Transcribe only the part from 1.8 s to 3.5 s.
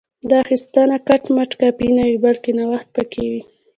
نه وي بلکې نوښت پکې وي